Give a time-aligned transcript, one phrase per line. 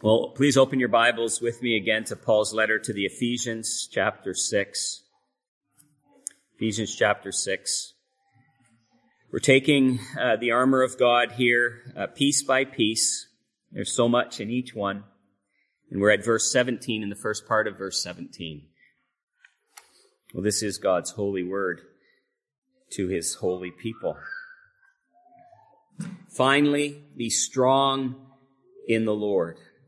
[0.00, 4.32] Well, please open your Bibles with me again to Paul's letter to the Ephesians, chapter
[4.32, 5.02] 6.
[6.54, 7.94] Ephesians, chapter 6.
[9.32, 13.26] We're taking uh, the armor of God here, uh, piece by piece.
[13.72, 15.02] There's so much in each one.
[15.90, 18.68] And we're at verse 17 in the first part of verse 17.
[20.32, 21.80] Well, this is God's holy word
[22.92, 24.16] to his holy people.
[26.28, 28.14] Finally, be strong
[28.86, 29.58] in the Lord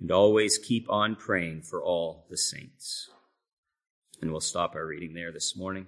[0.00, 3.10] and always keep on praying for all the saints.
[4.20, 5.86] And we'll stop our reading there this morning.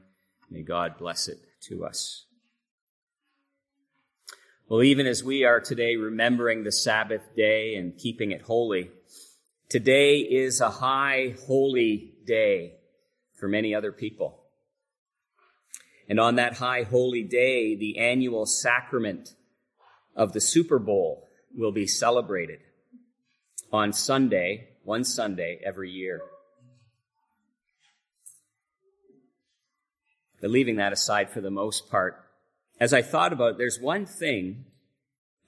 [0.50, 2.26] May God bless it to us.
[4.68, 8.90] Well, even as we are today remembering the Sabbath day and keeping it holy,
[9.68, 12.74] today is a high holy day
[13.34, 14.42] for many other people.
[16.08, 19.34] And on that high holy day, the annual sacrament
[20.14, 22.60] of the Super Bowl will be celebrated
[23.72, 26.20] on Sunday, one Sunday every year.
[30.40, 32.22] But leaving that aside for the most part,
[32.78, 34.66] as I thought about it, there's one thing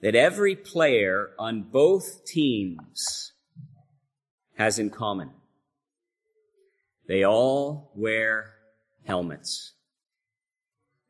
[0.01, 3.33] that every player on both teams
[4.57, 5.31] has in common.
[7.07, 8.55] They all wear
[9.07, 9.73] helmets.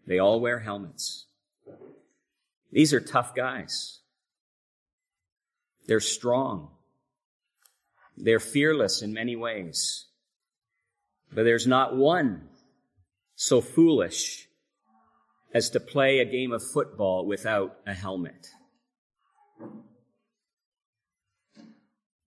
[0.07, 1.27] They all wear helmets.
[2.71, 4.01] These are tough guys.
[5.87, 6.71] They're strong.
[8.21, 10.07] They're fearless in many ways.
[11.33, 12.49] But there's not one
[13.37, 14.49] so foolish
[15.55, 18.49] as to play a game of football without a helmet.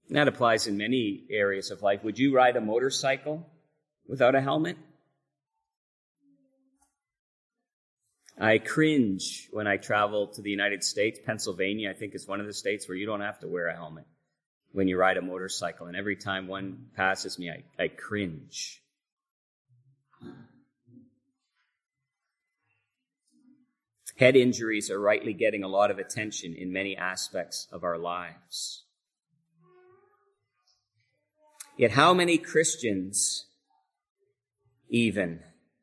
[0.10, 2.04] That applies in many areas of life.
[2.04, 3.50] Would you ride a motorcycle
[4.08, 4.78] without a helmet?
[8.40, 11.20] I cringe when I travel to the United States.
[11.24, 13.76] Pennsylvania, I think, is one of the states where you don't have to wear a
[13.76, 14.06] helmet
[14.74, 15.88] when you ride a motorcycle.
[15.88, 18.82] And every time one passes me, I, I cringe.
[24.18, 28.84] Head injuries are rightly getting a lot of attention in many aspects of our lives.
[31.76, 33.48] Yet, how many Christians
[34.90, 35.40] even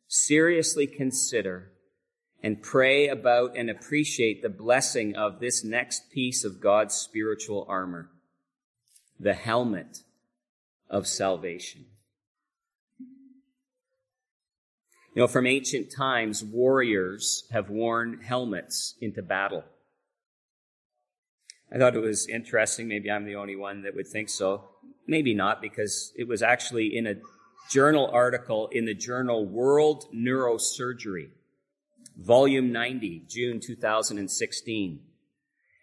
[0.06, 1.72] seriously consider
[2.40, 8.10] and pray about and appreciate the blessing of this next piece of God's spiritual armor?
[9.18, 10.02] The helmet
[10.88, 11.86] of salvation.
[15.14, 19.64] You know, from ancient times, warriors have worn helmets into battle.
[21.72, 22.88] I thought it was interesting.
[22.88, 24.68] Maybe I'm the only one that would think so.
[25.06, 27.16] Maybe not, because it was actually in a
[27.70, 31.30] journal article in the journal World Neurosurgery,
[32.16, 35.00] volume 90, June 2016.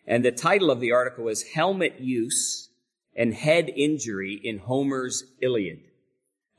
[0.08, 2.70] And the title of the article was Helmet Use
[3.16, 5.80] and head injury in Homer's Iliad,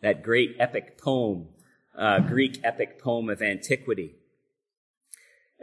[0.02, 1.48] that great epic poem,
[1.96, 4.14] uh, Greek epic poem of antiquity.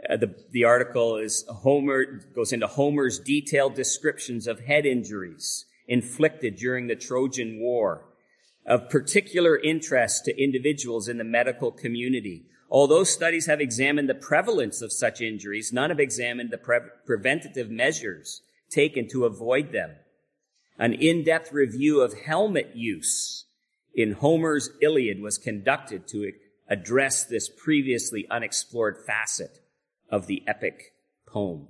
[0.08, 6.56] Uh, the, the article is Homer goes into Homer's detailed descriptions of head injuries inflicted
[6.56, 8.04] during the Trojan War,
[8.66, 12.46] of particular interest to individuals in the medical community.
[12.70, 17.70] Although studies have examined the prevalence of such injuries, none have examined the pre- preventative
[17.70, 19.90] measures taken to avoid them
[20.78, 23.46] an in-depth review of helmet use
[23.94, 26.32] in Homer's Iliad was conducted to
[26.68, 29.60] address this previously unexplored facet
[30.10, 30.94] of the epic
[31.26, 31.68] poem.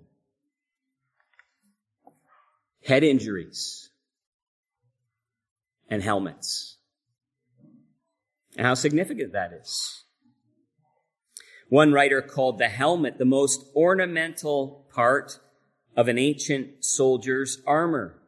[2.84, 3.90] Head injuries
[5.88, 6.76] and helmets.
[8.56, 10.04] And how significant that is.
[11.68, 15.40] One writer called the helmet the most ornamental part
[15.96, 18.20] of an ancient soldier's armor.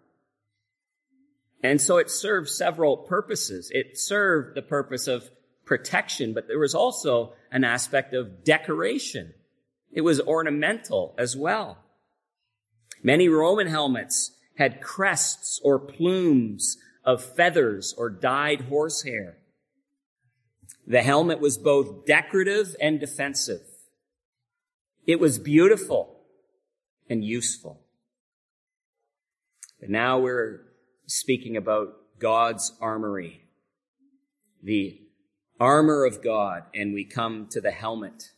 [1.63, 3.71] And so it served several purposes.
[3.73, 5.31] It served the purpose of
[5.65, 9.35] protection, but there was also an aspect of decoration.
[9.93, 11.79] It was ornamental as well.
[13.03, 19.39] Many Roman helmets had crests or plumes of feathers or dyed horsehair.
[20.87, 23.63] The helmet was both decorative and defensive.
[25.07, 26.21] It was beautiful
[27.09, 27.81] and useful.
[29.81, 30.66] But now we're
[31.07, 33.43] speaking about God's armory,
[34.63, 35.01] the
[35.61, 38.31] armor of God, and we come to the helmet.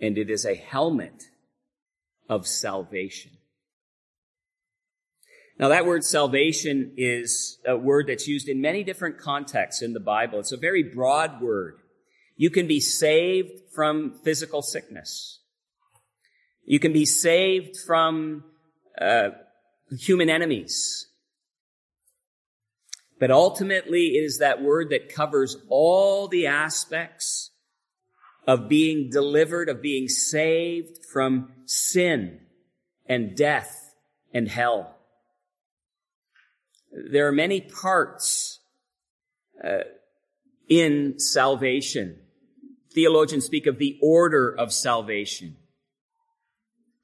[0.00, 1.24] And it is a helmet
[2.28, 3.32] of salvation.
[5.58, 10.00] Now that word salvation is a word that's used in many different contexts in the
[10.00, 10.38] Bible.
[10.38, 11.80] It's a very broad word.
[12.36, 15.40] You can be saved from physical sickness.
[16.64, 18.44] You can be saved from
[18.98, 19.30] uh,
[19.90, 21.09] human enemies.
[23.20, 27.50] But ultimately, it is that word that covers all the aspects
[28.48, 32.40] of being delivered, of being saved from sin
[33.06, 33.94] and death
[34.32, 34.96] and hell.
[36.90, 38.60] There are many parts
[39.62, 39.80] uh,
[40.66, 42.20] in salvation.
[42.94, 45.56] Theologians speak of the order of salvation.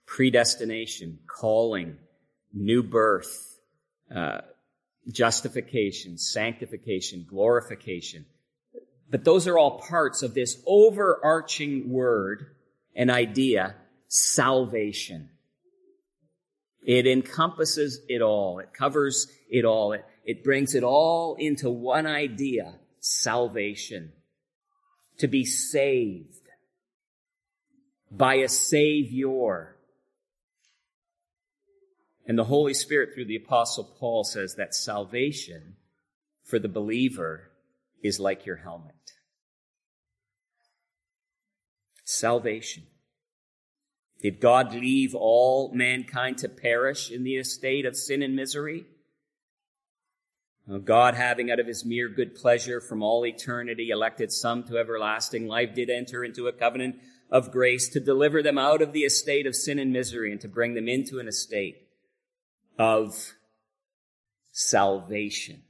[0.06, 1.98] Predestination, calling,
[2.54, 3.58] new birth,
[4.14, 4.40] uh,
[5.11, 8.26] justification, sanctification, glorification.
[9.11, 12.47] But those are all parts of this overarching word
[12.94, 13.76] and idea,
[14.08, 15.31] salvation.
[16.85, 18.58] It encompasses it all.
[18.58, 19.93] It covers it all.
[19.93, 24.12] It, it brings it all into one idea, salvation.
[25.19, 26.35] To be saved
[28.11, 29.75] by a savior.
[32.26, 35.76] And the Holy Spirit through the apostle Paul says that salvation
[36.44, 37.50] for the believer
[38.02, 38.94] is like your helmet.
[42.05, 42.84] Salvation.
[44.20, 48.87] Did God leave all mankind to perish in the estate of sin and misery?
[50.84, 55.46] God, having out of his mere good pleasure from all eternity elected some to everlasting
[55.46, 56.96] life, did enter into a covenant
[57.31, 60.49] of grace to deliver them out of the estate of sin and misery and to
[60.49, 61.85] bring them into an estate
[62.78, 63.34] of
[64.52, 65.62] salvation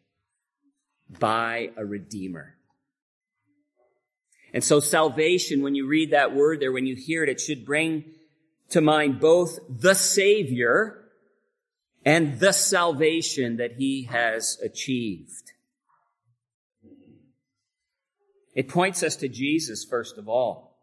[1.08, 2.56] by a redeemer.
[4.52, 7.66] And so salvation, when you read that word there, when you hear it, it should
[7.66, 8.04] bring
[8.70, 11.04] to mind both the Savior
[12.04, 15.52] and the salvation that he has achieved.
[18.54, 20.78] It points us to Jesus, first of all.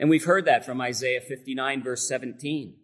[0.00, 2.74] And we've heard that from Isaiah 59 verse 17.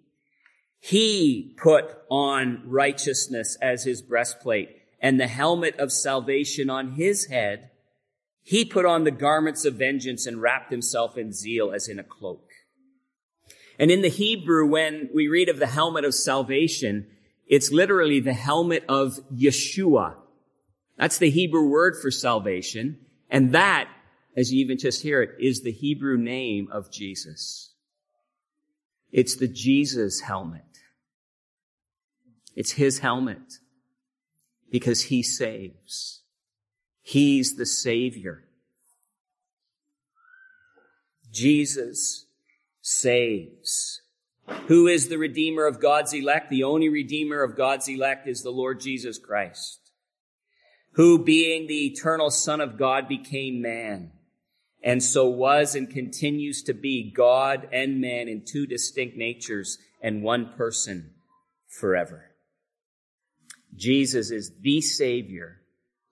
[0.81, 7.71] He put on righteousness as his breastplate and the helmet of salvation on his head.
[8.43, 12.05] He put on the garments of vengeance and wrapped himself in zeal as in a
[12.05, 12.51] cloak.
[13.79, 17.07] And in the Hebrew, when we read of the helmet of salvation,
[17.47, 20.17] it's literally the helmet of Yeshua.
[20.97, 22.99] That's the Hebrew word for salvation.
[23.31, 23.89] And that,
[24.37, 27.73] as you even just hear it, is the Hebrew name of Jesus.
[29.13, 30.70] It's the Jesus helmet.
[32.55, 33.59] It's his helmet
[34.71, 36.23] because he saves.
[37.03, 38.45] He's the savior.
[41.31, 42.27] Jesus
[42.81, 44.03] saves.
[44.67, 46.51] Who is the Redeemer of God's elect?
[46.51, 49.93] The only Redeemer of God's elect is the Lord Jesus Christ,
[50.93, 54.11] who being the eternal Son of God became man,
[54.83, 60.23] and so was and continues to be God and man in two distinct natures and
[60.23, 61.13] one person
[61.69, 62.30] forever.
[63.75, 65.61] Jesus is the Savior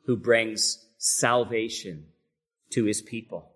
[0.06, 2.06] who brings salvation
[2.70, 3.52] to his people.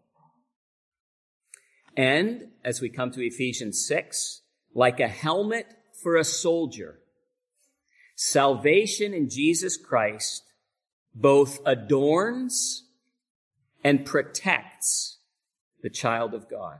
[1.96, 4.42] And as we come to Ephesians 6,
[4.74, 5.66] like a helmet
[6.02, 6.98] for a soldier,
[8.16, 10.42] salvation in Jesus Christ
[11.14, 12.84] both adorns
[13.84, 15.18] and protects
[15.82, 16.78] the child of God.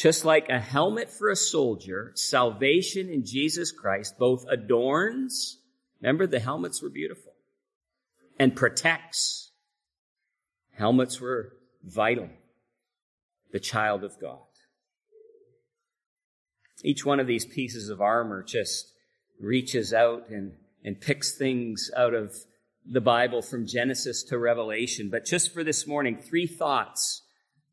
[0.00, 5.58] Just like a helmet for a soldier, salvation in Jesus Christ both adorns,
[6.00, 7.34] remember the helmets were beautiful,
[8.38, 9.52] and protects.
[10.72, 11.52] Helmets were
[11.84, 12.30] vital.
[13.52, 14.38] The child of God.
[16.82, 18.94] Each one of these pieces of armor just
[19.38, 20.52] reaches out and,
[20.82, 22.34] and picks things out of
[22.90, 25.10] the Bible from Genesis to Revelation.
[25.10, 27.20] But just for this morning, three thoughts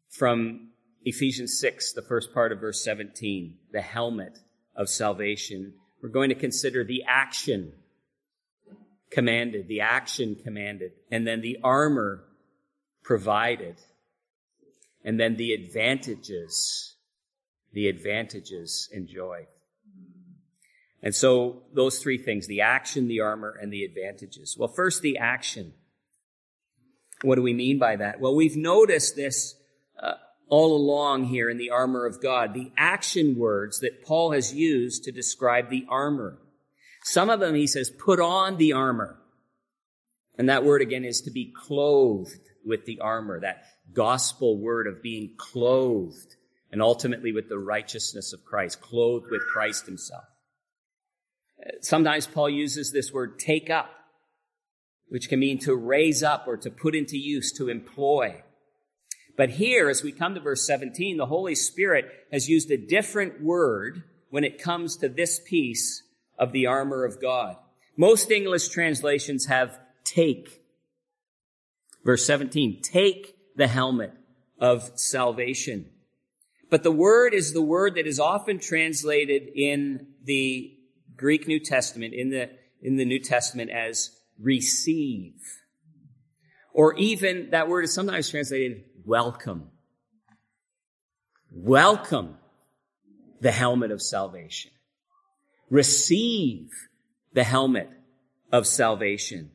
[0.09, 0.71] from
[1.07, 4.39] Ephesians 6, the first part of verse 17, the helmet
[4.75, 5.73] of salvation.
[6.03, 7.71] We're going to consider the action
[9.09, 12.25] commanded, the action commanded, and then the armor
[13.03, 13.77] provided,
[15.05, 16.97] and then the advantages,
[17.71, 19.47] the advantages enjoyed.
[21.01, 24.57] And so those three things, the action, the armor, and the advantages.
[24.59, 25.71] Well, first, the action.
[27.21, 28.19] What do we mean by that?
[28.19, 29.55] Well, we've noticed this
[30.03, 30.15] uh,
[30.49, 35.03] all along here in the armor of God, the action words that Paul has used
[35.03, 36.39] to describe the armor.
[37.03, 39.17] Some of them he says, put on the armor.
[40.37, 43.63] And that word again is to be clothed with the armor, that
[43.93, 46.35] gospel word of being clothed
[46.71, 50.25] and ultimately with the righteousness of Christ, clothed with Christ himself.
[51.81, 53.89] Sometimes Paul uses this word take up,
[55.07, 58.43] which can mean to raise up or to put into use, to employ.
[59.37, 63.41] But here, as we come to verse 17, the Holy Spirit has used a different
[63.41, 66.03] word when it comes to this piece
[66.37, 67.55] of the armor of God.
[67.95, 70.61] Most English translations have take.
[72.03, 74.13] Verse 17, take the helmet
[74.59, 75.91] of salvation.
[76.69, 80.73] But the word is the word that is often translated in the
[81.15, 82.49] Greek New Testament, in the,
[82.81, 85.35] in the New Testament as receive.
[86.73, 89.69] Or even that word is sometimes translated welcome.
[91.49, 92.35] Welcome
[93.39, 94.71] the helmet of salvation.
[95.69, 96.69] Receive
[97.33, 97.89] the helmet
[98.51, 99.51] of salvation.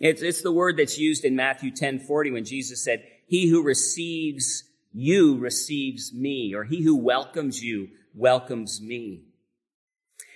[0.00, 3.62] It's, it's the word that's used in Matthew 10 40 when Jesus said, He who
[3.62, 9.22] receives you receives me, or he who welcomes you welcomes me.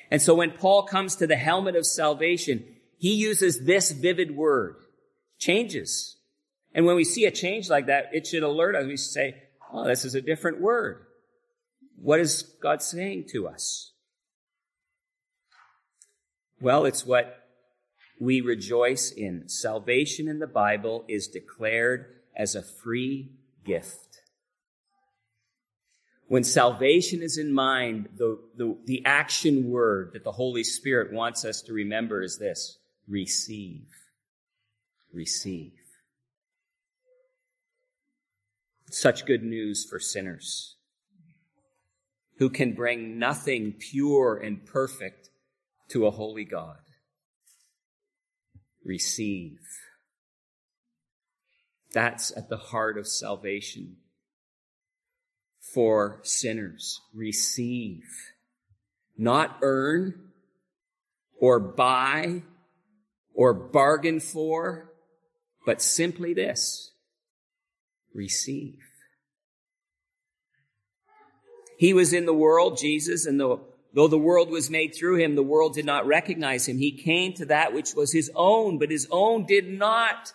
[0.08, 2.64] And so when Paul comes to the helmet of salvation,
[2.96, 4.76] he uses this vivid word,
[5.38, 6.15] changes.
[6.76, 8.86] And when we see a change like that, it should alert us.
[8.86, 9.34] We say,
[9.72, 11.06] oh, this is a different word.
[11.96, 13.92] What is God saying to us?
[16.60, 17.48] Well, it's what
[18.20, 19.48] we rejoice in.
[19.48, 22.06] Salvation in the Bible is declared
[22.36, 23.32] as a free
[23.64, 24.20] gift.
[26.28, 31.46] When salvation is in mind, the, the, the action word that the Holy Spirit wants
[31.46, 32.76] us to remember is this
[33.08, 33.86] receive.
[35.10, 35.72] Receive.
[38.90, 40.76] Such good news for sinners
[42.38, 45.30] who can bring nothing pure and perfect
[45.88, 46.78] to a holy God.
[48.84, 49.58] Receive.
[51.92, 53.96] That's at the heart of salvation
[55.60, 57.00] for sinners.
[57.14, 58.04] Receive.
[59.16, 60.30] Not earn
[61.38, 62.42] or buy
[63.34, 64.92] or bargain for,
[65.64, 66.92] but simply this.
[68.16, 68.78] Receive.
[71.76, 73.60] He was in the world, Jesus, and though,
[73.92, 76.78] though the world was made through him, the world did not recognize him.
[76.78, 80.32] He came to that which was his own, but his own did not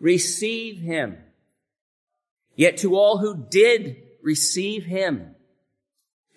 [0.00, 1.18] receive him.
[2.56, 5.34] Yet to all who did receive him.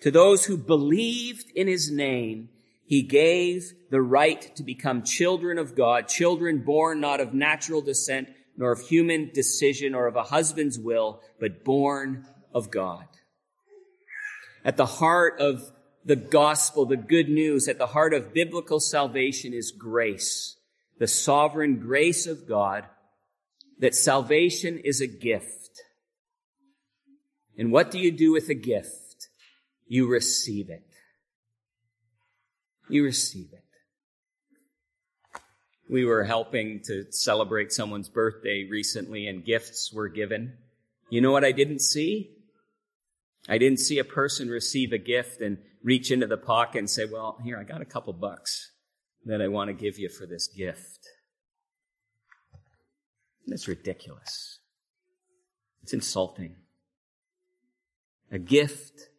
[0.02, 2.50] To those who believed in his name,
[2.84, 8.28] he gave the right to become children of God, children born not of natural descent,
[8.56, 13.06] nor of human decision or of a husband's will, but born of God.
[14.64, 15.72] At the heart of
[16.04, 20.56] the gospel, the good news, at the heart of biblical salvation is grace,
[20.98, 22.84] the sovereign grace of God,
[23.78, 25.82] that salvation is a gift.
[27.56, 29.28] And what do you do with a gift?
[29.86, 30.86] You receive it.
[32.88, 33.61] You receive it.
[35.92, 40.54] We were helping to celebrate someone's birthday recently and gifts were given.
[41.10, 42.30] You know what I didn't see?
[43.46, 47.04] I didn't see a person receive a gift and reach into the pocket and say,
[47.04, 48.70] well, here, I got a couple bucks
[49.26, 51.00] that I want to give you for this gift.
[53.46, 54.60] That's ridiculous.
[55.82, 56.56] It's insulting.
[58.30, 59.10] A gift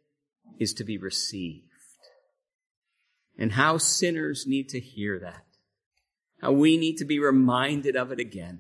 [0.60, 1.68] is to be received.
[3.38, 5.43] And how sinners need to hear that.
[6.44, 8.60] How we need to be reminded of it again.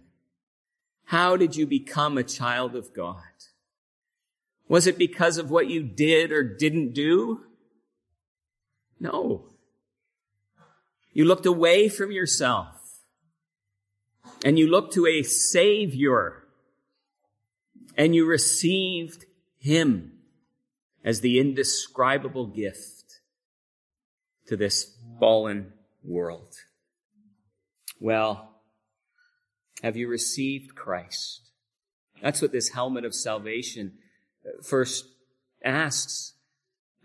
[1.07, 3.17] How did you become a child of God?
[4.69, 7.41] Was it because of what you did or didn't do?
[9.01, 9.49] No.
[11.11, 13.01] You looked away from yourself
[14.45, 16.45] and you looked to a savior
[17.97, 19.25] and you received
[19.59, 20.19] him
[21.03, 23.19] as the indescribable gift
[24.47, 26.55] to this fallen world.
[28.03, 28.49] Well,
[29.81, 31.51] have you received Christ?
[32.21, 33.93] That's what this helmet of salvation
[34.45, 35.05] uh, first
[35.63, 36.33] asks,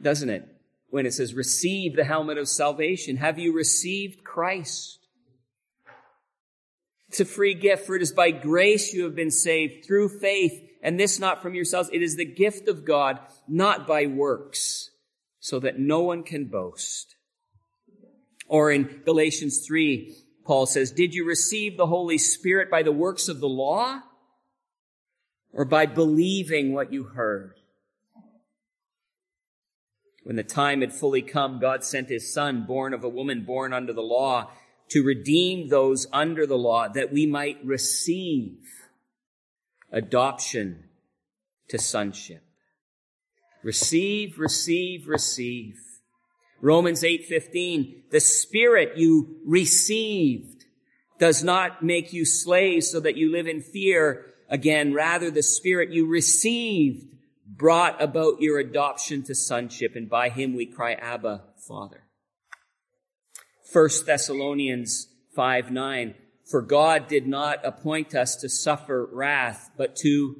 [0.02, 0.56] doesn't it?
[0.90, 3.18] When it says, receive the helmet of salvation.
[3.18, 4.98] Have you received Christ?
[7.06, 10.60] It's a free gift, for it is by grace you have been saved through faith,
[10.82, 11.90] and this not from yourselves.
[11.92, 14.90] It is the gift of God, not by works,
[15.38, 17.14] so that no one can boast.
[18.48, 23.28] Or in Galatians 3, Paul says, Did you receive the Holy Spirit by the works
[23.28, 24.00] of the law?
[25.52, 27.52] Or by believing what you heard?
[30.24, 33.74] When the time had fully come, God sent his son, born of a woman born
[33.74, 34.50] under the law,
[34.88, 38.56] to redeem those under the law that we might receive
[39.92, 40.84] adoption
[41.68, 42.42] to sonship.
[43.62, 45.74] Receive, receive, receive.
[46.60, 50.64] Romans 8:15 the spirit you received
[51.18, 55.90] does not make you slaves so that you live in fear again rather the spirit
[55.90, 57.06] you received
[57.46, 62.08] brought about your adoption to sonship and by him we cry abba father
[63.70, 66.14] 1 Thessalonians 5 9.
[66.50, 70.36] For God did not appoint us to suffer wrath, but to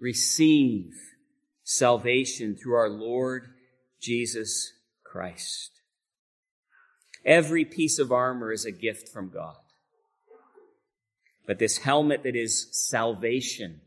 [0.00, 0.92] receive
[1.62, 3.50] salvation through our Lord
[4.00, 4.72] Jesus
[5.12, 5.82] Christ.
[7.22, 9.56] Every piece of armor is a gift from God.
[11.46, 13.82] But this helmet that is salvation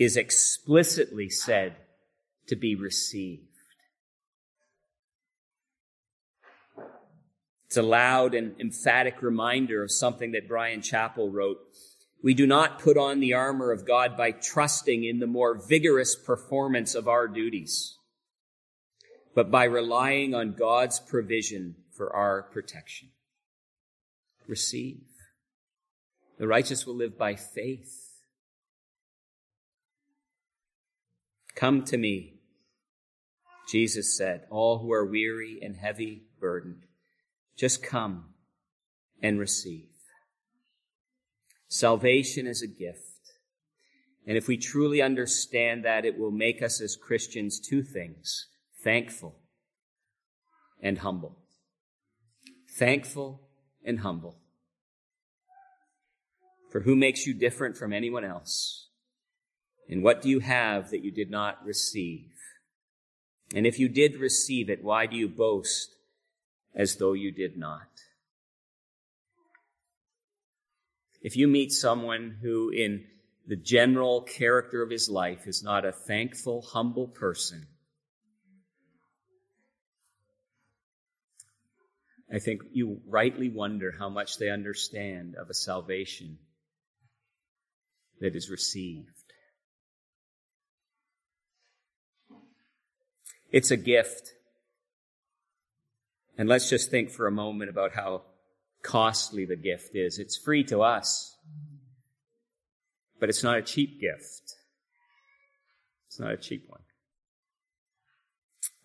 [0.00, 1.76] is explicitly said
[2.46, 3.42] to be received.
[7.66, 11.58] It's a loud and emphatic reminder of something that Bryan Chapell wrote.
[12.22, 16.16] We do not put on the armor of God by trusting in the more vigorous
[16.16, 17.98] performance of our duties,
[19.34, 23.08] but by relying on God's provision for our protection.
[24.46, 25.02] Receive.
[26.38, 28.20] The righteous will live by faith.
[31.54, 32.34] Come to me,
[33.68, 36.86] Jesus said, all who are weary and heavy burdened
[37.56, 38.26] just come
[39.22, 39.88] and receive.
[41.68, 43.00] Salvation is a gift.
[44.26, 48.46] And if we truly understand that, it will make us as Christians two things
[48.84, 49.34] thankful
[50.80, 51.36] and humble.
[52.78, 53.40] Thankful
[53.84, 54.36] and humble.
[56.70, 58.88] For who makes you different from anyone else?
[59.88, 62.30] And what do you have that you did not receive?
[63.54, 65.94] And if you did receive it, why do you boast
[66.74, 67.88] as though you did not.
[71.22, 73.04] If you meet someone who, in
[73.46, 77.66] the general character of his life, is not a thankful, humble person,
[82.34, 86.38] I think you rightly wonder how much they understand of a salvation
[88.20, 89.08] that is received.
[93.52, 94.32] It's a gift
[96.36, 98.22] and let's just think for a moment about how
[98.82, 100.18] costly the gift is.
[100.18, 101.36] It's free to us,
[103.20, 104.56] but it's not a cheap gift.
[106.08, 106.80] It's not a cheap one.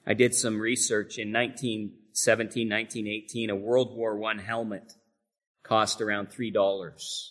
[0.06, 1.32] I did some research in
[2.26, 3.50] 1917, 1918.
[3.50, 4.94] A World War I helmet
[5.64, 7.30] cost around $3.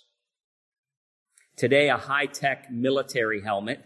[1.57, 3.85] Today, a high-tech military helmet,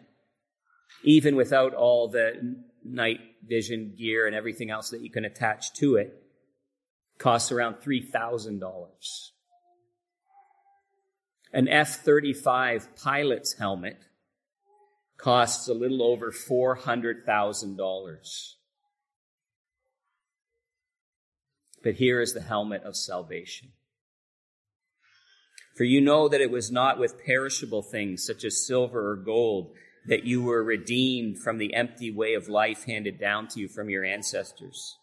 [1.05, 5.97] even without all the night vision gear and everything else that you can attach to
[5.97, 6.13] it,
[7.19, 8.61] costs around $3,000.
[11.55, 13.99] An F-35 pilot's helmet
[15.17, 18.55] costs a little over $400,000.
[21.83, 23.71] But here is the helmet of salvation.
[25.77, 29.73] For you know that it was not with perishable things such as silver or gold
[30.07, 33.89] that you were redeemed from the empty way of life handed down to you from
[33.89, 34.97] your ancestors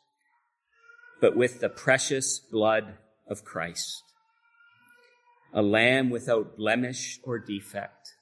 [1.22, 4.04] but with the precious blood of Christ,
[5.54, 8.14] a lamb without blemish or defect,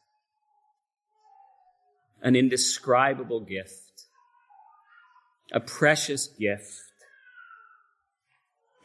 [2.21, 4.05] an indescribable gift,
[5.51, 6.86] a precious gift,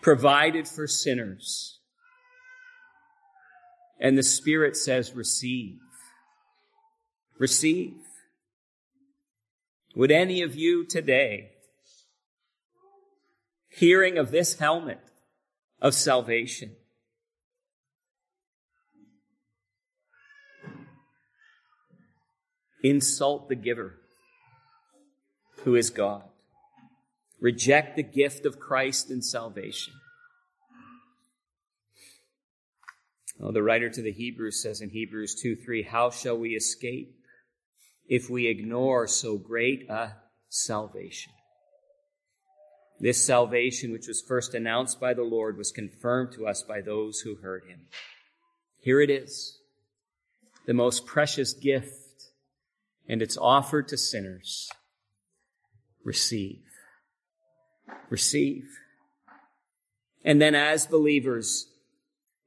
[0.02, 1.78] provided for sinners.
[4.00, 5.78] And the Spirit says, receive.
[7.38, 7.94] Receive.
[9.94, 11.50] Would any of you today,
[13.68, 15.00] hearing of this helmet
[15.80, 16.74] of salvation,
[22.82, 24.00] insult the giver
[25.58, 26.32] who is God?
[27.42, 29.92] Reject the gift of Christ and salvation.
[33.38, 37.16] Well, the writer to the Hebrews says in Hebrews 2 3, How shall we escape
[38.09, 40.14] if we ignore so great a
[40.48, 41.33] salvation?
[43.00, 47.20] This salvation, which was first announced by the Lord, was confirmed to us by those
[47.20, 47.81] who heard him.
[48.78, 49.59] Here it is,
[50.66, 52.31] the most precious gift,
[53.09, 54.68] and it's offered to sinners.
[56.05, 56.71] Receive.
[58.11, 58.68] Receive.
[60.24, 61.66] And then as believers,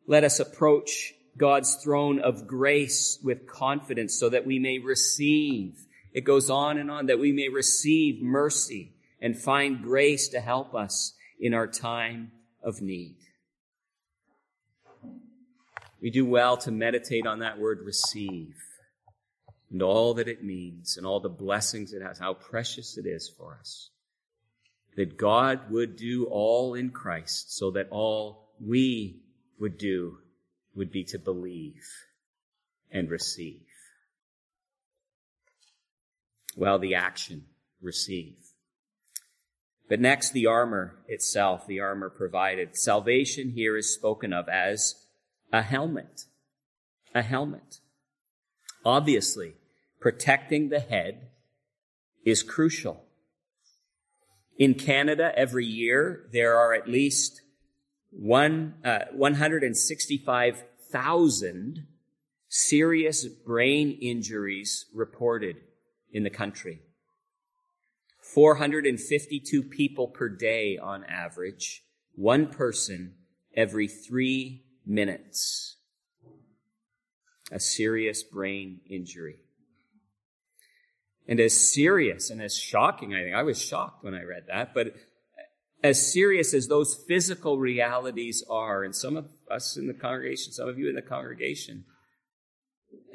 [0.07, 5.85] let us approach God's throne of grace with confidence so that we may receive.
[6.13, 10.73] It goes on and on that we may receive mercy and find grace to help
[10.73, 12.31] us in our time
[12.63, 13.17] of need.
[16.01, 18.55] We do well to meditate on that word receive
[19.71, 23.27] and all that it means and all the blessings it has, how precious it is
[23.27, 23.89] for us.
[24.95, 29.21] That God would do all in Christ so that all we
[29.59, 30.19] would do
[30.73, 31.85] would be to believe
[32.91, 33.61] and receive.
[36.55, 37.45] Well, the action,
[37.81, 38.35] receive.
[39.87, 42.77] But next, the armor itself, the armor provided.
[42.77, 44.95] Salvation here is spoken of as
[45.51, 46.25] a helmet.
[47.13, 47.79] A helmet.
[48.83, 49.53] Obviously,
[49.99, 51.27] protecting the head
[52.23, 53.04] is crucial.
[54.57, 57.41] In Canada, every year, there are at least
[58.11, 61.87] one, uh, 165,000
[62.47, 65.57] serious brain injuries reported
[66.11, 66.83] in the country.
[68.21, 73.15] 452 people per day on average, one person
[73.55, 75.75] every three minutes.
[77.51, 79.44] A serious brain injury.
[81.27, 84.73] And as serious and as shocking, I think, I was shocked when I read that,
[84.73, 84.93] but
[85.83, 90.67] as serious as those physical realities are, and some of us in the congregation, some
[90.67, 91.85] of you in the congregation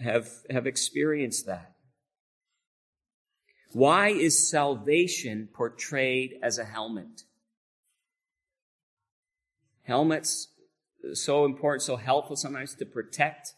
[0.03, 1.73] have, have experienced that.
[3.73, 7.23] Why is salvation portrayed as a helmet?
[9.83, 10.49] Helmets
[11.14, 13.55] so important, so helpful sometimes to protect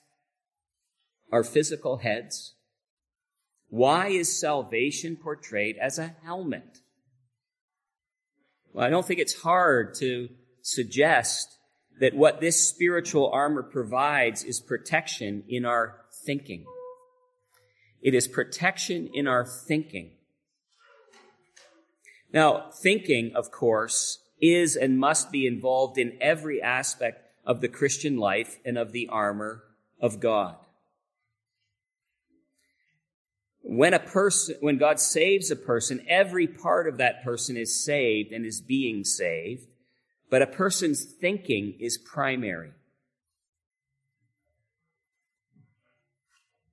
[1.30, 2.54] our physical heads.
[3.72, 6.80] Why is salvation portrayed as a helmet?
[8.74, 10.28] Well, I don't think it's hard to
[10.61, 11.56] suggest
[11.98, 16.66] that what this spiritual armor provides is protection in our thinking.
[18.02, 20.11] It is protection in our thinking.
[22.30, 28.18] Now, thinking, of course, is and must be involved in every aspect of the Christian
[28.18, 29.64] life and of the armor
[29.98, 30.56] of God.
[33.74, 38.30] When a person, when God saves a person, every part of that person is saved
[38.30, 39.66] and is being saved,
[40.28, 42.72] but a person's thinking is primary.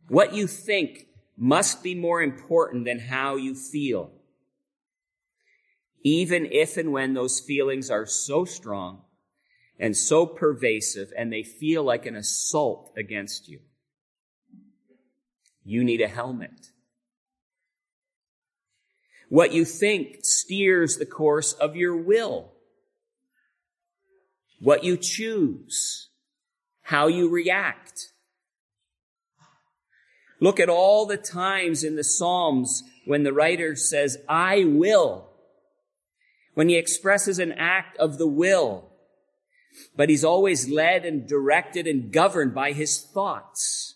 [0.09, 1.05] What you think
[1.37, 4.11] must be more important than how you feel.
[6.03, 9.03] Even if and when those feelings are so strong
[9.79, 13.61] and so pervasive and they feel like an assault against you,
[15.63, 16.71] you need a helmet.
[19.29, 22.51] What you think steers the course of your will.
[24.59, 26.09] What you choose.
[26.81, 28.09] How you react.
[30.41, 35.29] Look at all the times in the Psalms when the writer says, I will.
[36.55, 38.89] When he expresses an act of the will.
[39.95, 43.95] But he's always led and directed and governed by his thoughts.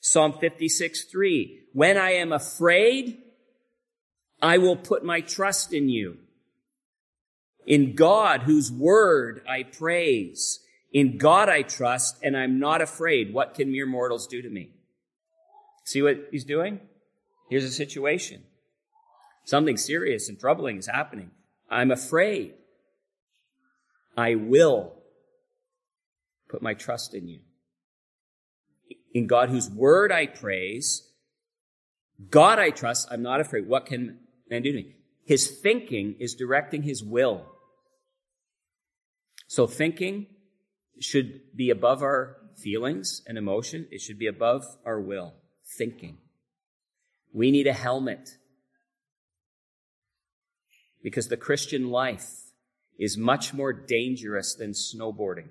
[0.00, 1.60] Psalm 56, 3.
[1.72, 3.21] When I am afraid,
[4.42, 6.18] I will put my trust in you.
[7.64, 10.58] In God, whose word I praise.
[10.92, 13.32] In God I trust, and I'm not afraid.
[13.32, 14.70] What can mere mortals do to me?
[15.84, 16.80] See what he's doing?
[17.48, 18.42] Here's a situation.
[19.44, 21.30] Something serious and troubling is happening.
[21.70, 22.54] I'm afraid.
[24.16, 24.94] I will
[26.48, 27.40] put my trust in you.
[29.14, 31.08] In God, whose word I praise,
[32.30, 33.66] God I trust, I'm not afraid.
[33.66, 34.18] What can
[34.50, 34.94] man do to me?
[35.24, 37.46] His thinking is directing his will.
[39.46, 40.26] So thinking
[41.00, 43.86] should be above our feelings and emotion.
[43.90, 45.34] It should be above our will.
[45.78, 46.18] Thinking.
[47.32, 48.36] We need a helmet.
[51.02, 52.30] Because the Christian life
[52.98, 55.48] is much more dangerous than snowboarding.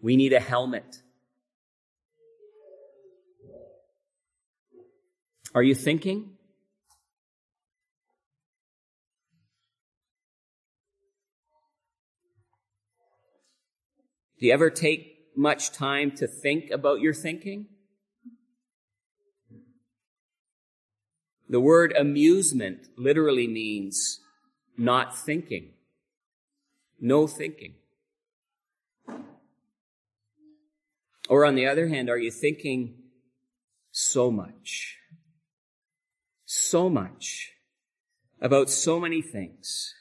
[0.00, 1.02] We need a helmet.
[5.54, 6.30] Are you thinking?
[14.42, 17.66] Do you ever take much time to think about your thinking?
[21.48, 24.18] The word amusement literally means
[24.76, 25.74] not thinking.
[27.00, 27.74] No thinking.
[31.28, 32.96] Or on the other hand, are you thinking
[33.92, 34.96] so much?
[36.46, 37.52] So much
[38.40, 39.94] about so many things.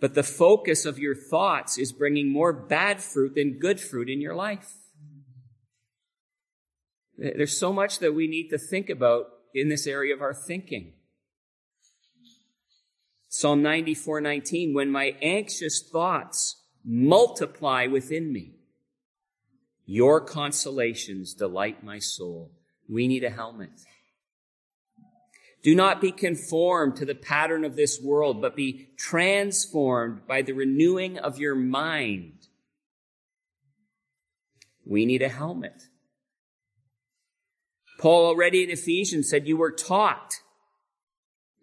[0.00, 4.20] But the focus of your thoughts is bringing more bad fruit than good fruit in
[4.20, 4.72] your life.
[7.18, 10.94] There's so much that we need to think about in this area of our thinking.
[13.28, 18.54] Psalm 94:19 when my anxious thoughts multiply within me
[19.86, 22.50] your consolations delight my soul
[22.88, 23.70] we need a helmet
[25.62, 30.52] do not be conformed to the pattern of this world but be transformed by the
[30.52, 32.48] renewing of your mind
[34.84, 35.88] we need a helmet
[38.00, 40.36] Paul already in Ephesians said, You were taught.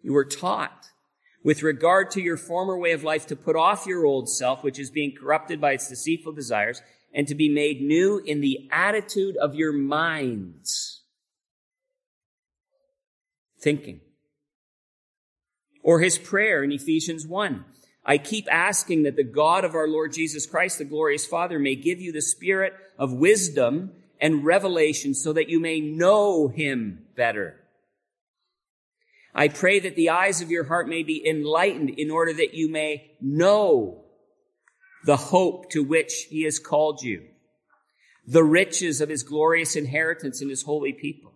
[0.02, 0.86] You were taught
[1.42, 4.78] with regard to your former way of life to put off your old self, which
[4.78, 6.80] is being corrupted by its deceitful desires,
[7.12, 10.97] and to be made new in the attitude of your minds.
[13.60, 14.00] Thinking.
[15.82, 17.64] Or his prayer in Ephesians 1.
[18.04, 21.74] I keep asking that the God of our Lord Jesus Christ, the glorious Father, may
[21.74, 27.56] give you the spirit of wisdom and revelation so that you may know him better.
[29.34, 32.70] I pray that the eyes of your heart may be enlightened in order that you
[32.70, 34.04] may know
[35.04, 37.24] the hope to which he has called you,
[38.26, 41.27] the riches of his glorious inheritance in his holy people,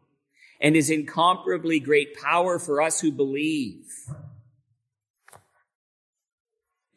[0.63, 3.85] and his incomparably great power for us who believe.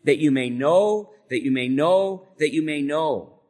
[0.04, 3.42] That you may know, that you may know, that you may know.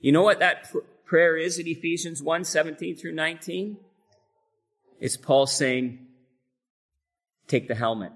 [0.00, 3.76] You know what that pr- prayer is in Ephesians 1 17 through 19?
[5.00, 6.06] It's Paul saying,
[7.48, 8.12] take the helmet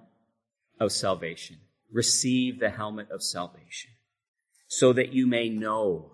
[0.79, 1.57] of salvation.
[1.93, 3.91] Receive the helmet of salvation
[4.69, 6.13] so that you may know.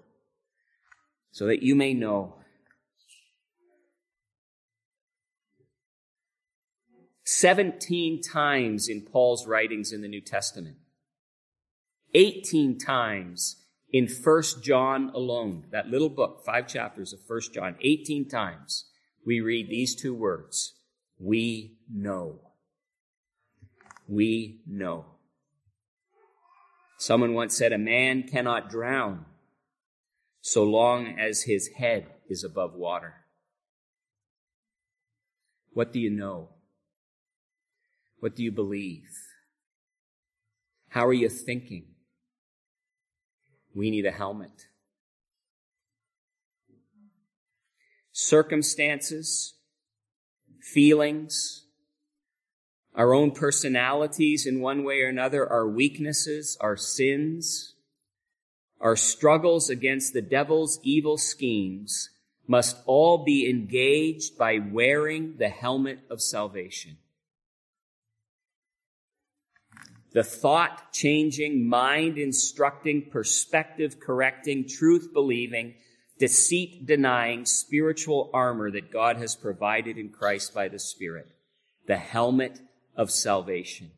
[1.31, 2.37] So that you may know.
[7.27, 10.77] Seventeen times in Paul's writings in the New Testament.
[12.15, 18.29] Eighteen times in First John alone, that little book, five chapters of First John, 18
[18.29, 18.87] times,
[19.25, 20.75] we read these two words.
[21.19, 22.41] We know.
[24.09, 25.07] We know.
[26.99, 29.25] Someone once said, a man cannot drown
[30.41, 33.15] so long as his head is above water.
[35.73, 36.51] What do you know?
[38.21, 39.09] What do you believe?
[40.89, 41.97] How are you thinking?
[43.77, 44.69] we need a helmet.
[48.11, 49.55] Circumstances,
[50.63, 51.67] feelings,
[52.95, 57.75] our own personalities in one way or another, our weaknesses, our sins,
[58.81, 62.09] our struggles against the devil's evil schemes
[62.49, 66.97] must all be engaged by wearing the helmet of salvation
[70.17, 75.75] the thought changing, mind instructing, perspective correcting, truth believing,
[76.19, 81.27] deceit denying spiritual armor that God has provided in Christ by the Spirit.
[81.87, 82.59] The helmet
[82.97, 83.91] of salvation.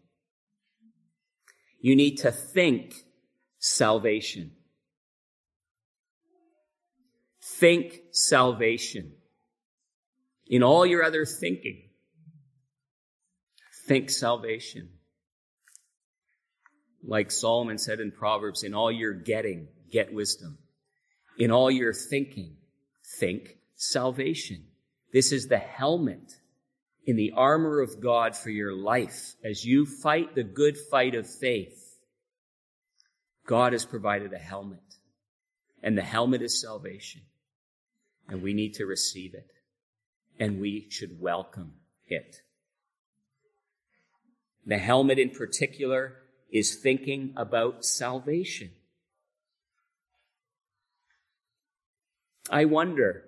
[1.81, 2.96] You need to think
[3.61, 4.50] salvation.
[7.40, 9.12] Think salvation.
[10.48, 11.90] In all your other thinking,
[13.87, 14.97] think salvation.
[17.04, 20.58] Like Solomon said in Proverbs, in all your getting, get wisdom.
[21.38, 22.56] In all your thinking,
[23.18, 24.64] think salvation.
[25.12, 26.34] This is the helmet
[27.06, 31.26] in the armor of God for your life as you fight the good fight of
[31.26, 31.96] faith.
[33.46, 34.82] God has provided a helmet
[35.82, 37.22] and the helmet is salvation
[38.28, 39.50] and we need to receive it
[40.38, 41.72] and we should welcome
[42.06, 42.42] it.
[44.66, 46.16] The helmet in particular
[46.50, 48.70] is thinking about salvation.
[52.50, 53.24] I wonder,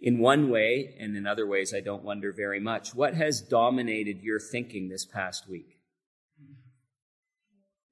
[0.00, 4.22] in one way, and in other ways I don't wonder very much, what has dominated
[4.22, 5.78] your thinking this past week?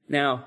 [0.09, 0.45] Now,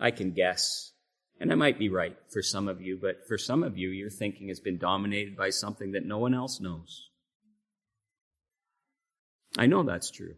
[0.00, 0.92] I can guess,
[1.38, 4.10] and I might be right for some of you, but for some of you, your
[4.10, 7.10] thinking has been dominated by something that no one else knows.
[9.56, 10.34] I know that's true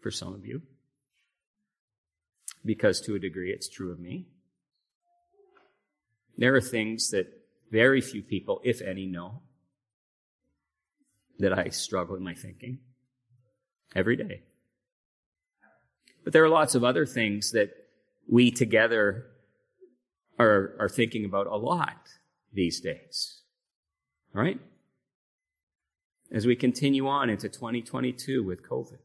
[0.00, 0.62] for some of you
[2.64, 4.26] because to a degree it's true of me.
[6.36, 7.26] There are things that
[7.70, 9.42] very few people, if any, know
[11.38, 12.78] that I struggle in my thinking
[13.94, 14.42] every day.
[16.24, 17.70] But there are lots of other things that
[18.28, 19.26] we together
[20.38, 22.08] are, are thinking about a lot
[22.52, 23.40] these days.
[24.34, 24.60] All right?
[26.30, 28.98] As we continue on into 2022 with COVID.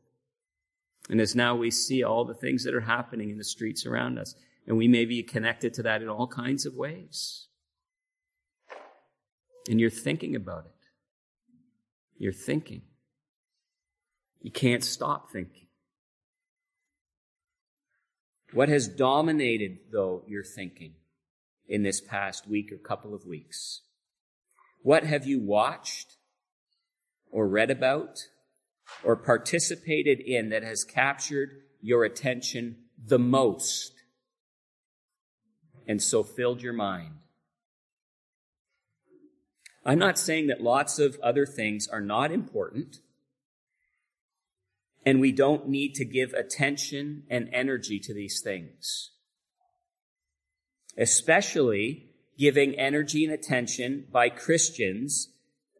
[1.09, 4.17] And as now we see all the things that are happening in the streets around
[4.17, 4.35] us,
[4.65, 7.47] and we may be connected to that in all kinds of ways.
[9.69, 10.71] And you're thinking about it.
[12.17, 12.83] You're thinking.
[14.41, 15.67] You can't stop thinking.
[18.53, 20.93] What has dominated, though, your thinking
[21.67, 23.81] in this past week or couple of weeks?
[24.81, 26.17] What have you watched
[27.31, 28.27] or read about
[29.03, 33.93] or participated in that has captured your attention the most
[35.87, 37.13] and so filled your mind?
[39.85, 42.99] I'm not saying that lots of other things are not important
[45.05, 49.11] and we don't need to give attention and energy to these things.
[50.97, 55.32] Especially giving energy and attention by Christians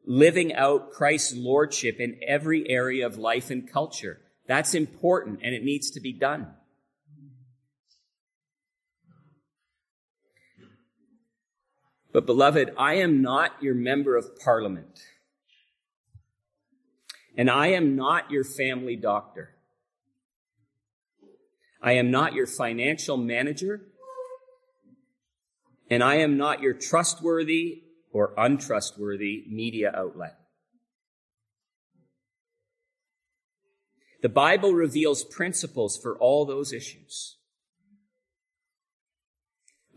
[0.05, 4.19] living out Christ's lordship in every area of life and culture.
[4.47, 6.47] That's important and it needs to be done.
[12.11, 14.99] But beloved, I am not your member of parliament.
[17.35, 19.55] And I am not your family doctor.
[21.81, 23.81] I am not your financial manager.
[25.89, 27.81] And I am not your trustworthy
[28.13, 30.37] or untrustworthy media outlet.
[34.21, 37.37] The Bible reveals principles for all those issues.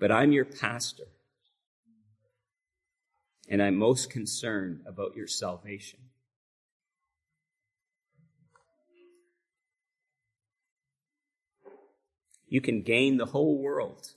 [0.01, 1.05] But I'm your pastor.
[3.49, 6.01] And I'm most concerned about your salvation.
[12.49, 14.09] You can gain the whole world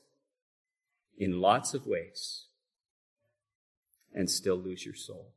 [1.17, 2.48] in lots of ways
[4.13, 5.33] and still lose your soul.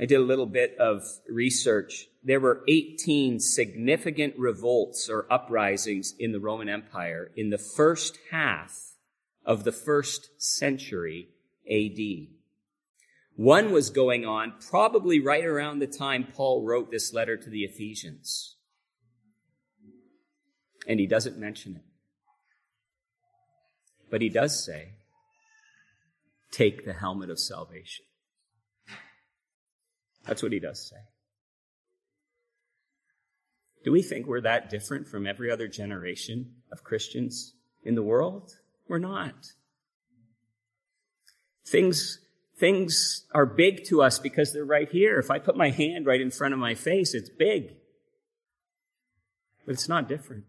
[0.00, 2.08] I did a little bit of research.
[2.24, 8.94] There were 18 significant revolts or uprisings in the Roman Empire in the first half
[9.44, 11.28] of the first century
[11.70, 12.28] AD.
[13.36, 17.64] One was going on probably right around the time Paul wrote this letter to the
[17.64, 18.56] Ephesians.
[20.86, 21.91] And he doesn't mention it.
[24.12, 24.90] But he does say,
[26.50, 28.04] take the helmet of salvation.
[30.26, 31.00] That's what he does say.
[33.86, 38.52] Do we think we're that different from every other generation of Christians in the world?
[38.86, 39.46] We're not.
[41.66, 42.18] Things,
[42.58, 45.18] things are big to us because they're right here.
[45.18, 47.76] If I put my hand right in front of my face, it's big.
[49.64, 50.44] But it's not different.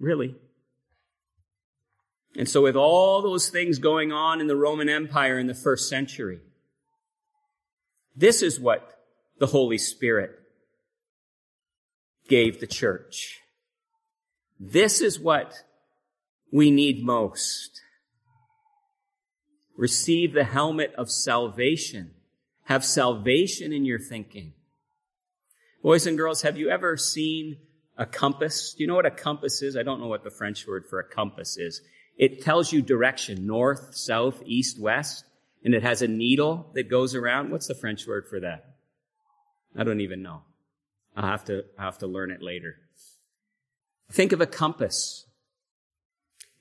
[0.00, 0.36] Really.
[2.38, 5.88] And so with all those things going on in the Roman Empire in the first
[5.88, 6.38] century,
[8.14, 8.88] this is what
[9.40, 10.38] the Holy Spirit
[12.28, 13.40] gave the church.
[14.60, 15.52] This is what
[16.52, 17.80] we need most.
[19.76, 22.12] Receive the helmet of salvation.
[22.66, 24.52] Have salvation in your thinking.
[25.82, 27.56] Boys and girls, have you ever seen
[27.96, 28.74] a compass?
[28.74, 29.76] Do you know what a compass is?
[29.76, 31.80] I don't know what the French word for a compass is.
[32.18, 35.24] It tells you direction, north, south, east, west,
[35.64, 37.50] and it has a needle that goes around.
[37.50, 38.74] What's the French word for that?
[39.76, 40.42] I don't even know.
[41.16, 42.76] I'll have to, I'll have to learn it later.
[44.10, 45.26] Think of a compass.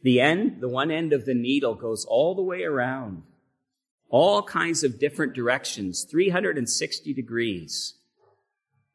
[0.04, 3.24] The end, the one end of the needle goes all the way around.
[4.10, 7.96] All kinds of different directions, 360 degrees.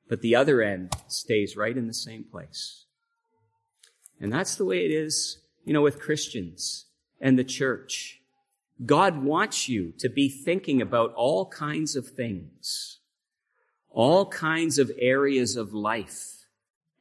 [0.08, 2.84] But the other end stays right in the same place.
[4.20, 6.86] And that's the way it is you know, with Christians
[7.20, 8.20] and the church.
[8.84, 12.98] God wants you to be thinking about all kinds of things,
[13.90, 16.46] all kinds of areas of life.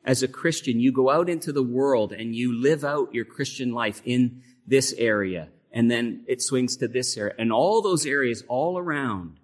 [0.04, 3.72] As a Christian, you go out into the world and you live out your Christian
[3.72, 8.44] life in this area, and then it swings to this area, and all those areas
[8.48, 9.40] all around,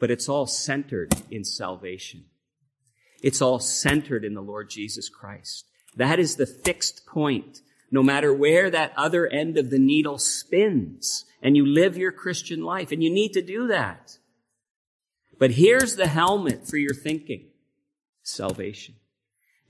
[0.00, 2.24] but it's all centered in salvation.
[3.22, 5.66] It's all centered in the Lord Jesus Christ.
[5.96, 7.60] That is the fixed point
[7.92, 11.26] no matter where that other end of the needle spins.
[11.42, 12.90] And you live your Christian life.
[12.90, 14.18] And you need to do that.
[15.38, 17.50] But here's the helmet for your thinking.
[18.22, 18.94] Salvation.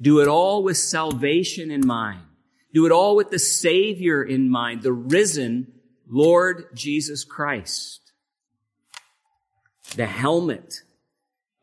[0.01, 2.23] Do it all with salvation in mind.
[2.73, 5.73] Do it all with the Savior in mind, the risen
[6.09, 8.13] Lord Jesus Christ.
[9.97, 10.83] The helmet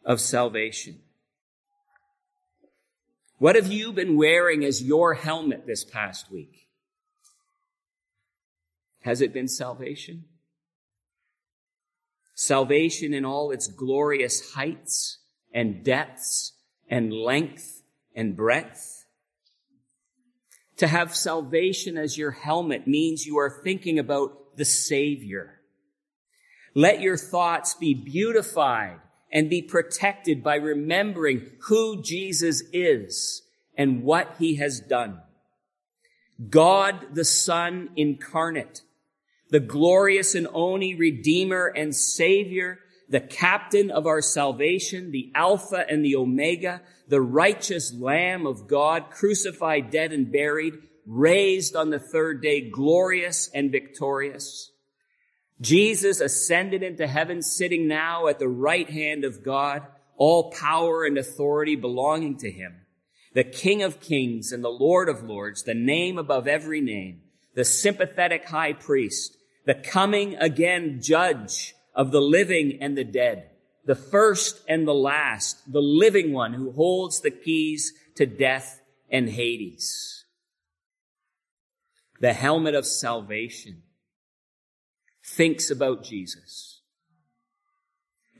[0.03, 0.99] of salvation.
[3.39, 6.67] What have you been wearing as your helmet this past week?
[9.01, 10.25] Has it been salvation?
[12.35, 15.19] Salvation in all its glorious heights
[15.53, 16.51] and depths
[16.89, 17.81] and length
[18.13, 19.05] and breadth.
[20.77, 25.61] To have salvation as your helmet means you are thinking about the Savior.
[26.75, 28.99] Let your thoughts be beautified
[29.31, 33.43] and be protected by remembering who Jesus is
[33.77, 35.21] and what he has done.
[36.49, 38.81] God the Son incarnate,
[39.49, 46.05] the glorious and only Redeemer and Savior, the captain of our salvation, the Alpha and
[46.05, 50.75] the Omega, the righteous Lamb of God, crucified, dead, and buried,
[51.05, 54.71] raised on the third day, glorious and victorious.
[55.61, 59.83] Jesus ascended into heaven, sitting now at the right hand of God,
[60.15, 62.85] all power and authority belonging to him.
[63.33, 67.21] The King of kings and the Lord of lords, the name above every name,
[67.55, 73.49] the sympathetic high priest, the coming again judge of the living and the dead,
[73.85, 78.81] the first and the last, the living one who holds the keys to death
[79.11, 80.25] and Hades.
[82.19, 83.83] The helmet of salvation
[85.39, 86.81] thinks about Jesus.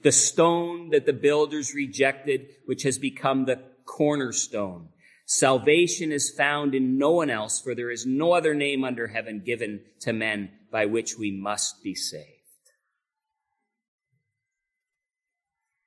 [0.04, 4.90] The stone that the builders rejected, which has become the cornerstone.
[5.26, 9.42] Salvation is found in no one else, for there is no other name under heaven
[9.46, 12.28] given to men by which we must be saved.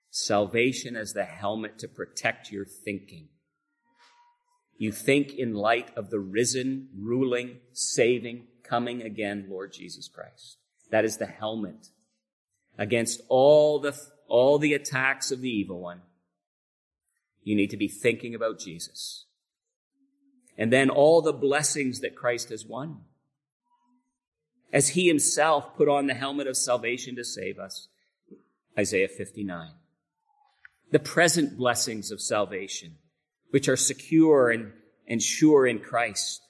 [0.08, 3.28] Salvation as the helmet to protect your thinking.
[4.78, 10.56] You think in light of the risen, ruling, saving, coming again Lord Jesus Christ.
[10.92, 11.88] That is the helmet
[12.78, 16.02] against all the, all the attacks of the evil one.
[17.42, 19.24] You need to be thinking about Jesus.
[20.56, 23.00] And then all the blessings that Christ has won.
[24.70, 27.88] As he himself put on the helmet of salvation to save us.
[28.78, 29.70] Isaiah 59.
[30.90, 32.96] The present blessings of salvation,
[33.50, 34.72] which are secure and,
[35.08, 36.42] and sure in Christ.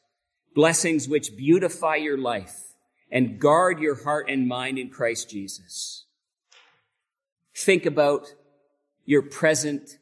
[0.52, 2.71] Blessings which beautify your life
[3.12, 6.06] and guard your heart and mind in Christ Jesus.
[7.54, 8.34] Think about
[9.04, 9.98] your present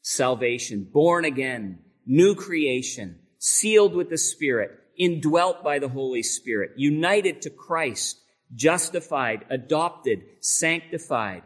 [0.00, 7.42] salvation, born again, new creation, sealed with the Spirit, indwelt by the Holy Spirit, united
[7.42, 8.20] to Christ,
[8.54, 11.42] justified, adopted, sanctified.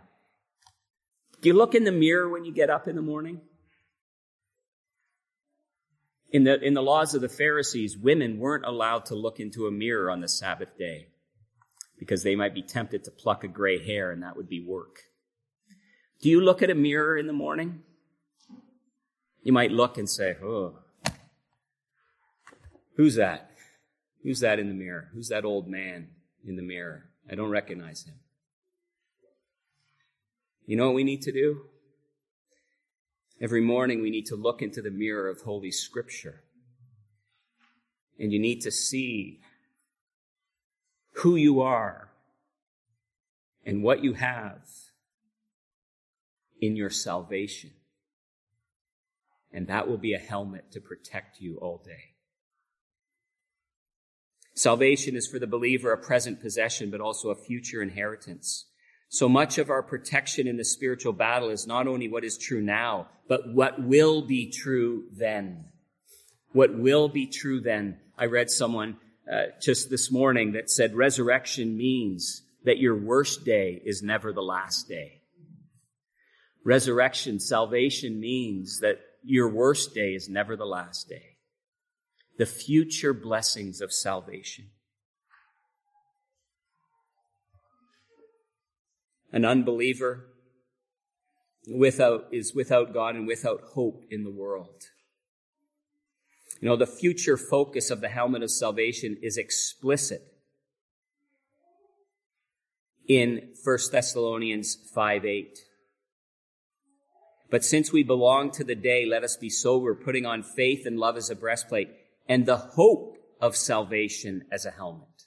[1.40, 3.40] Do you look in the mirror when you get up in the morning?
[6.30, 9.70] In the, in the laws of the Pharisees, women weren't allowed to look into a
[9.70, 11.08] mirror on the Sabbath day
[11.98, 15.00] because they might be tempted to pluck a gray hair and that would be work.
[16.20, 17.82] Do you look at a mirror in the morning?
[19.42, 20.80] You might look and say, oh,
[22.96, 23.50] who's that?
[24.22, 25.08] Who's that in the mirror?
[25.14, 26.08] Who's that old man
[26.44, 27.10] in the mirror?
[27.30, 28.14] I don't recognize him.
[30.66, 31.66] You know what we need to do?
[33.40, 36.42] Every morning we need to look into the mirror of Holy Scripture.
[38.18, 39.40] And you need to see
[41.16, 42.08] who you are
[43.64, 44.66] and what you have
[46.60, 47.72] in your salvation.
[49.52, 52.14] And that will be a helmet to protect you all day.
[54.54, 58.64] Salvation is for the believer a present possession, but also a future inheritance.
[59.08, 62.60] So much of our protection in the spiritual battle is not only what is true
[62.60, 65.66] now, but what will be true then.
[66.52, 67.98] What will be true then.
[68.18, 68.96] I read someone
[69.30, 74.42] uh, just this morning that said resurrection means that your worst day is never the
[74.42, 75.22] last day.
[76.64, 81.36] Resurrection, salvation means that your worst day is never the last day.
[82.38, 84.66] The future blessings of salvation.
[89.36, 90.28] An unbeliever
[91.68, 94.84] without, is without God and without hope in the world.
[96.58, 100.22] You know, the future focus of the helmet of salvation is explicit
[103.06, 105.58] in 1 Thessalonians 5 8.
[107.50, 110.98] But since we belong to the day, let us be sober, putting on faith and
[110.98, 111.90] love as a breastplate,
[112.26, 115.24] and the hope of salvation as a helmet.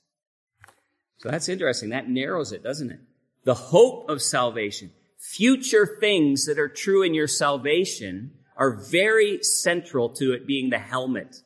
[1.20, 1.90] So that's interesting.
[1.90, 3.02] That narrows it, doesn't it?
[3.50, 4.92] The hope of salvation.
[5.18, 10.78] future things that are true in your salvation are very central to it being the
[10.78, 11.38] helmet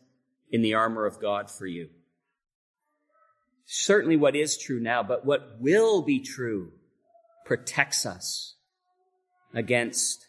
[0.51, 1.87] in the armor of God for you.
[3.65, 6.73] Certainly what is true now, but what will be true
[7.45, 8.57] protects us
[9.53, 10.25] against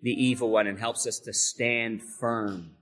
[0.00, 2.76] the evil one and helps us to stand firm.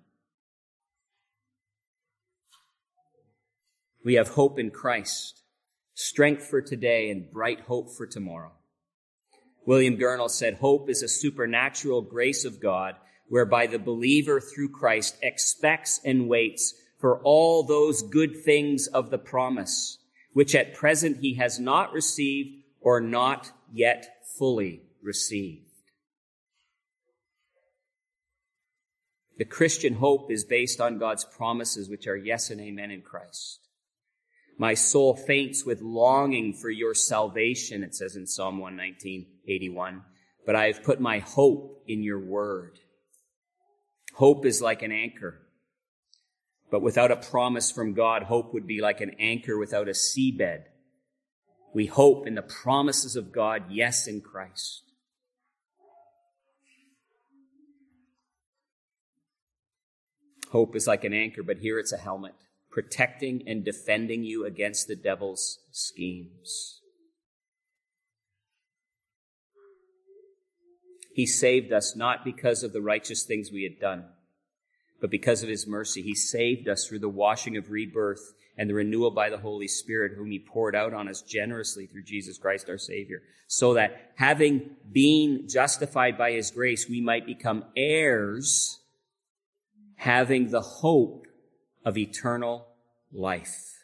[4.05, 5.43] We have hope in Christ,
[5.99, 8.53] strength for today and bright hope for tomorrow.
[9.67, 12.95] William Gurnall said, hope is a supernatural grace of God
[13.29, 19.19] whereby the believer through Christ expects and waits for all those good things of the
[19.19, 19.99] promise,
[20.33, 25.67] which at present he has not received or not yet fully received.
[29.37, 33.68] The Christian hope is based on God's promises, which are yes and amen in Christ.
[34.59, 40.03] My soul faints with longing for your salvation, it says in Psalm 119, 81.
[40.45, 42.81] But I have put my hope in your word.
[44.15, 45.41] Hope is like an anchor.
[46.73, 50.65] But without a promise from God, hope would be like an anchor without a seabed.
[51.73, 54.83] We hope in the promises of God, yes, in Christ.
[60.51, 62.35] Hope is like an anchor, but here it's a helmet,
[62.71, 66.81] protecting and defending you against the devil's schemes.
[71.15, 74.05] He saved us not because of the righteous things we had done,
[75.01, 76.03] but because of his mercy.
[76.03, 80.13] He saved us through the washing of rebirth and the renewal by the Holy Spirit,
[80.17, 84.77] whom he poured out on us generously through Jesus Christ our Savior, so that having
[84.93, 88.81] been justified by his grace, we might become heirs,
[89.97, 91.28] having the hope
[91.89, 92.67] of eternal
[93.11, 93.79] life.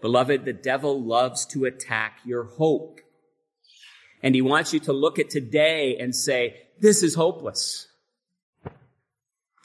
[0.00, 3.00] Beloved, the devil loves to attack your hope.
[4.22, 7.86] And he wants you to look at today and say, this is hopeless.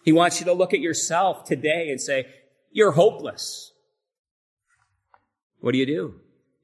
[0.04, 2.26] He wants you to look at yourself today and say,
[2.70, 3.72] you're hopeless.
[5.62, 6.16] What do you do?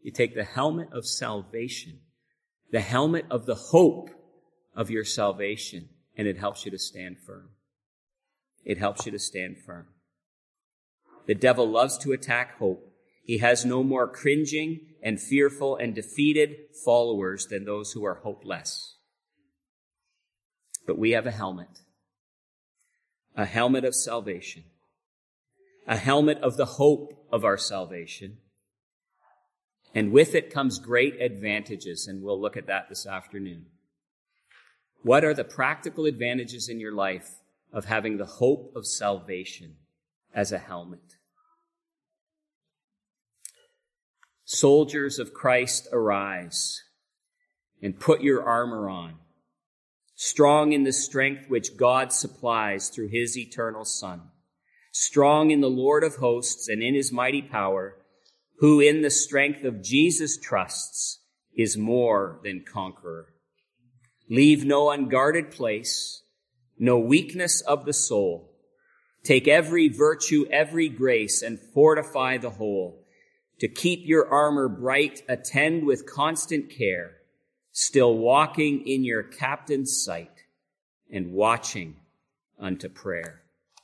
[0.02, 2.00] You take the helmet of salvation,
[2.74, 4.10] the helmet of the hope
[4.76, 7.52] of your salvation, and it helps you to stand firm.
[8.66, 9.88] It helps you to stand firm.
[11.28, 12.92] The devil loves to attack hope.
[13.24, 18.98] He has no more cringing and fearful and defeated followers than those who are hopeless.
[20.86, 21.80] But we have a helmet,
[23.36, 24.66] a helmet of salvation,
[25.88, 28.38] a helmet of the hope of our salvation.
[29.96, 33.66] And with it comes great advantages, and we'll look at that this afternoon.
[35.02, 37.30] What are the practical advantages in your life
[37.74, 39.78] of having the hope of salvation
[40.36, 41.16] as a helmet?
[44.44, 46.84] Soldiers of Christ, arise
[47.82, 49.16] and put your armor on,
[50.16, 54.22] strong in the strength which God supplies through his eternal Son,
[54.92, 57.98] strong in the Lord of hosts and in his mighty power,
[58.60, 61.22] who in the strength of Jesus trusts
[61.56, 63.34] is more than conqueror.
[64.30, 66.24] Leave no unguarded place,
[66.78, 68.55] no weakness of the soul.
[69.26, 73.02] Take every virtue, every grace, and fortify the whole
[73.60, 77.12] to keep your armor bright, attend with constant care,
[77.72, 80.44] still walking in your captain's sight
[81.12, 81.96] and watching
[82.60, 83.42] unto prayer.